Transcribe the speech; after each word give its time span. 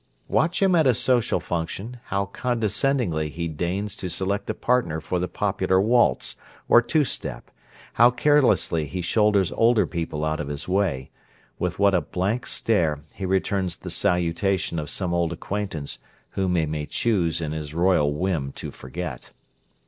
Watch 0.27 0.63
him 0.63 0.73
at 0.73 0.87
a 0.87 0.95
social 0.95 1.39
function 1.39 1.97
how 2.05 2.25
condescendingly 2.25 3.29
he 3.29 3.47
deigns 3.47 3.95
to 3.97 4.09
select 4.09 4.49
a 4.49 4.55
partner 4.55 4.99
for 4.99 5.19
the 5.19 5.27
popular 5.27 5.79
waltz 5.79 6.37
or 6.67 6.81
two 6.81 7.03
step, 7.03 7.51
how 7.93 8.09
carelessly 8.09 8.87
he 8.87 9.03
shoulders 9.03 9.51
older 9.51 9.85
people 9.85 10.25
out 10.25 10.39
of 10.39 10.47
his 10.47 10.67
way, 10.67 11.11
with 11.59 11.77
what 11.77 11.93
a 11.93 12.01
blank 12.01 12.47
stare 12.47 13.03
he 13.13 13.27
returns 13.27 13.75
the 13.75 13.91
salutation 13.91 14.79
of 14.79 14.89
some 14.89 15.13
old 15.13 15.31
acquaintance 15.31 15.99
whom 16.31 16.55
he 16.55 16.65
may 16.65 16.87
choose 16.87 17.39
in 17.39 17.51
his 17.51 17.75
royal 17.75 18.11
whim 18.11 18.51
to 18.53 18.71
forget! 18.71 19.33